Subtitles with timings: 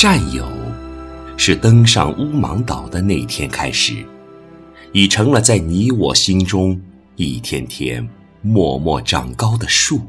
[0.00, 0.48] 战友，
[1.36, 4.02] 是登上乌芒岛的那天开始，
[4.94, 6.80] 已成了在你我心中
[7.16, 8.08] 一天天
[8.40, 10.00] 默默长高的树。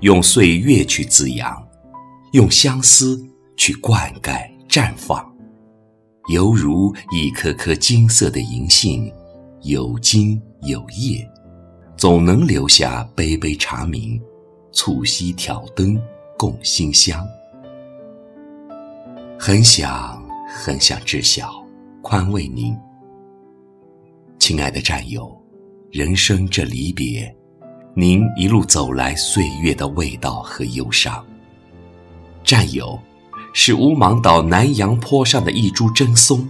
[0.00, 1.62] 用岁月去滋养，
[2.32, 3.22] 用相思
[3.58, 5.22] 去灌溉绽放，
[6.32, 9.12] 犹如一颗颗金色的银杏，
[9.64, 11.22] 有茎有叶，
[11.94, 14.18] 总能留下杯杯茶茗，
[14.72, 16.00] 促膝挑灯
[16.38, 17.22] 共馨香。
[19.42, 21.64] 很想很想知晓，
[22.02, 22.76] 宽慰您，
[24.38, 25.34] 亲爱的战友，
[25.90, 27.34] 人生这离别。
[27.94, 31.24] 您一路走来，岁月的味道和忧伤。
[32.44, 33.00] 战友，
[33.54, 36.46] 是乌芒岛南洋坡上的一株真松，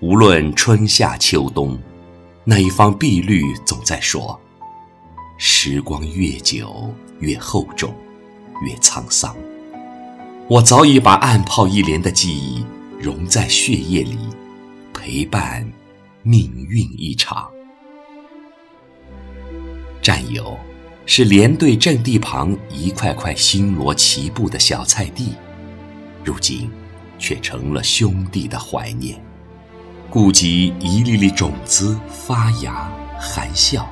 [0.00, 1.76] 无论春夏秋冬，
[2.44, 4.40] 那一方碧绿总在说：
[5.38, 7.92] 时光越久越厚重，
[8.62, 9.34] 越沧桑。
[10.48, 12.64] 我早已把暗泡一连的记忆
[13.00, 14.16] 融在血液里，
[14.94, 15.68] 陪伴
[16.22, 17.48] 命运一场。
[20.00, 20.56] 战友，
[21.04, 25.34] 是连队阵地旁一块块星罗棋布的小菜地，
[26.22, 26.70] 如今
[27.18, 29.20] 却成了兄弟的怀念。
[30.08, 32.88] 顾及一粒粒种子发芽
[33.18, 33.90] 含笑，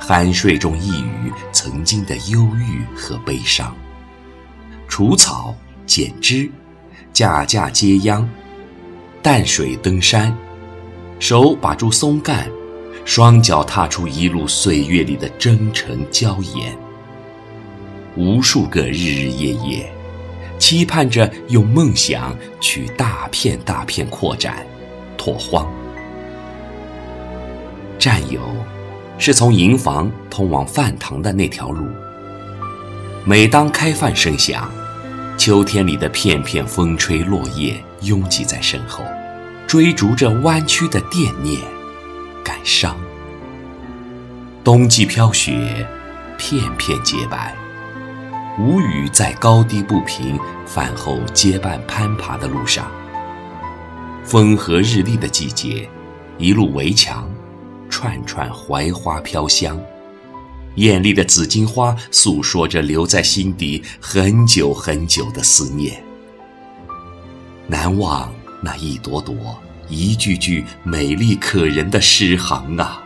[0.00, 3.74] 酣睡中一语曾经的忧郁和悲伤。
[5.00, 5.56] 除草
[5.86, 6.50] 剪枝，
[7.10, 8.28] 架架接秧，
[9.22, 10.36] 淡水登山，
[11.18, 12.46] 手把住松干。
[13.06, 16.76] 双脚踏出一路岁月里的征程娇艳，
[18.14, 19.90] 无数个日日夜夜，
[20.58, 24.66] 期盼着用梦想去大片大片扩展、
[25.16, 25.66] 拓荒。
[27.98, 28.42] 战友，
[29.16, 31.86] 是从营房通往饭堂的那条路。
[33.24, 34.70] 每当开饭声响，
[35.40, 39.02] 秋天里的片片风吹落叶拥挤在身后，
[39.66, 41.58] 追逐着弯曲的惦念。
[42.44, 42.94] 感伤，
[44.62, 45.88] 冬季飘雪，
[46.36, 47.56] 片片洁白。
[48.58, 52.86] 无语在高低不平、饭后结伴攀爬的路上。
[54.22, 55.88] 风和日丽的季节，
[56.36, 57.26] 一路围墙，
[57.88, 59.80] 串串槐花飘香。
[60.76, 66.02] 艳丽的紫荆花诉说着留在心底很久很久的思念。
[67.66, 68.32] 难忘
[68.62, 69.34] 那一朵朵。
[69.92, 73.02] 一句句美丽可人的诗行啊，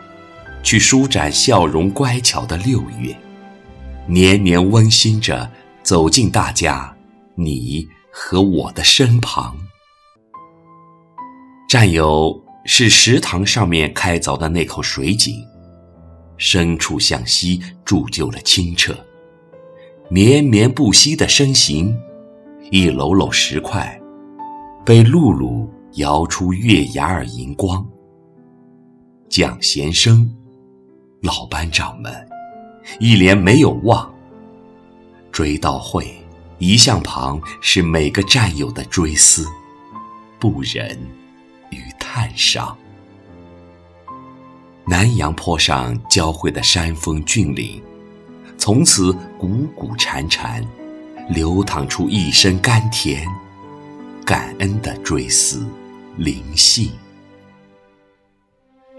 [0.62, 3.16] 去舒展笑容乖巧的六月，
[4.06, 5.50] 年年温馨着
[5.82, 6.94] 走进大家
[7.36, 9.56] 你和我的身旁。
[11.66, 15.42] 战友是食堂上面开凿的那口水井，
[16.36, 18.96] 深处向西铸就了清澈，
[20.08, 21.96] 绵绵不息的身形，
[22.70, 24.00] 一篓篓石块，
[24.84, 25.72] 被露露。
[25.98, 27.86] 摇出月牙儿银光。
[29.28, 30.28] 蒋先生，
[31.22, 32.12] 老班长们，
[32.98, 34.12] 一连没有忘。
[35.30, 36.12] 追悼会
[36.58, 39.46] 遗像旁是每个战友的追思、
[40.40, 40.98] 不忍
[41.70, 42.76] 与叹伤。
[44.86, 47.82] 南阳坡上交汇的山峰峻岭，
[48.58, 50.62] 从此汩汩潺潺，
[51.30, 53.26] 流淌出一身甘甜、
[54.24, 55.66] 感恩的追思。
[56.16, 56.92] 灵性，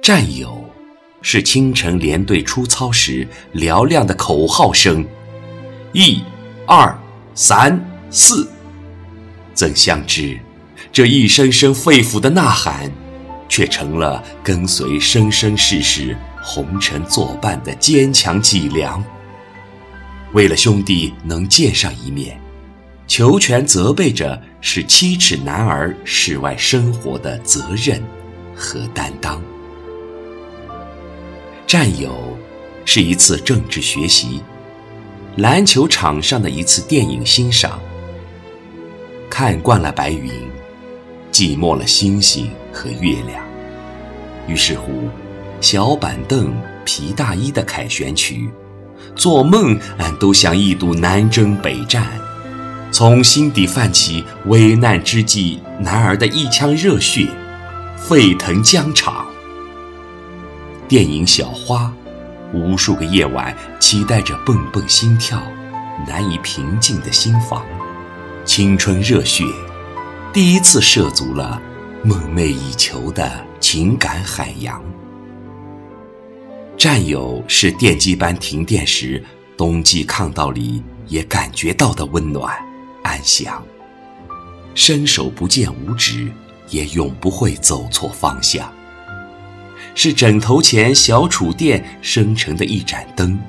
[0.01, 0.61] 战友，
[1.21, 5.05] 是清晨连队出操时嘹亮的口号声，
[5.93, 6.21] 一、
[6.67, 6.93] 二、
[7.33, 7.79] 三、
[8.09, 8.49] 四，
[9.53, 10.37] 怎相知，
[10.91, 12.91] 这一声声肺腑的呐喊，
[13.47, 19.03] 却成了跟随生生世世红尘作伴的坚强脊梁。
[20.33, 22.39] 为了兄弟能见上一面。
[23.07, 28.03] 求全责备着是七尺男儿世外生活的责任
[28.55, 29.39] 和担当。
[31.67, 32.11] 战友，
[32.83, 34.41] 是一次政治学习，
[35.37, 37.79] 篮球场上的一次电影欣赏。
[39.29, 40.31] 看惯了白云，
[41.31, 43.41] 寂寞了星星和月亮，
[44.47, 45.07] 于是乎，
[45.61, 48.49] 小板凳、皮大衣的凯旋曲，
[49.15, 52.05] 做梦俺都想一睹南征北战。
[52.91, 57.27] 从心底泛起危难之际男儿的一腔热血，
[57.97, 59.25] 沸腾疆场。
[60.87, 61.91] 电影《小花》，
[62.57, 65.41] 无数个夜晚期待着蹦蹦心跳，
[66.07, 67.65] 难以平静的心房，
[68.45, 69.43] 青春热血，
[70.31, 71.61] 第一次涉足了
[72.05, 74.79] 梦寐以求的情感海洋。
[76.77, 79.23] 战友是电机班停电时
[79.57, 82.55] 冬季抗道里也感觉到的温暖。
[83.01, 83.63] 安详，
[84.75, 86.31] 伸手不见五指，
[86.69, 88.71] 也永不会走错方向。
[89.95, 93.39] 是枕头前小储电生成的一盏灯，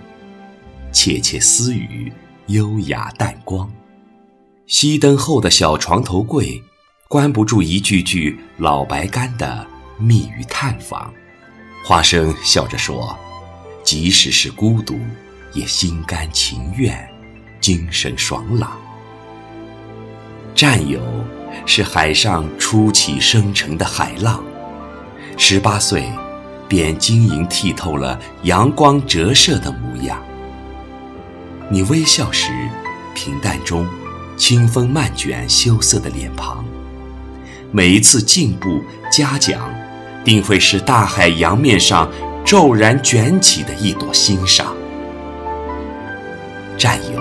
[0.91, 2.11] 窃窃私语，
[2.47, 3.71] 优雅淡光。
[4.67, 6.63] 熄灯后的小床头柜，
[7.09, 9.65] 关不住一句句老白干的
[9.97, 11.13] 密语探访。
[11.85, 13.17] 花生笑着说
[13.85, 14.99] ：“即使是孤独，
[15.53, 17.09] 也心甘情愿，
[17.61, 18.73] 精神爽朗。”
[20.53, 21.01] 战友
[21.65, 24.43] 是海上初起生成的海浪，
[25.37, 26.09] 十八岁。
[26.69, 30.21] 便晶莹剔透了阳光折射的模样。
[31.71, 32.51] 你微笑时，
[33.15, 33.87] 平淡中，
[34.37, 36.65] 清风漫卷羞涩的脸庞。
[37.77, 38.83] 每一次进步
[39.13, 39.71] 嘉奖，
[40.25, 42.11] 定会是大海洋面上
[42.43, 44.75] 骤然卷起的一朵欣赏。
[46.79, 47.21] 战友，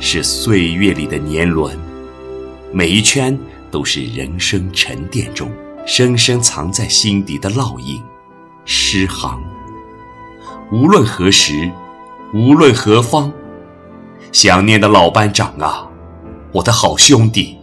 [0.00, 1.78] 是岁月里的年轮，
[2.72, 3.38] 每一圈
[3.70, 5.48] 都是人生沉淀中
[5.86, 8.02] 深深藏在心底的烙印。
[8.64, 9.40] 诗行，
[10.72, 11.70] 无论何时，
[12.34, 13.32] 无论何方，
[14.32, 15.86] 想念的老班长啊，
[16.50, 17.56] 我的好兄弟，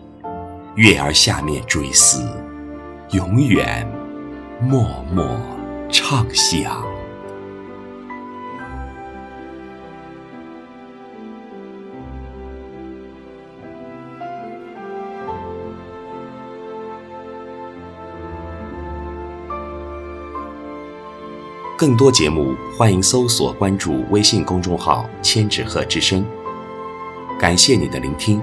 [0.78, 2.24] 月儿下面追思，
[3.10, 3.84] 永远
[4.62, 5.26] 默默
[5.90, 6.86] 唱响。
[21.76, 26.24] 更多节目，欢迎搜索关注微信公众号“千纸鹤之声”。
[27.40, 28.40] 感谢你的聆听。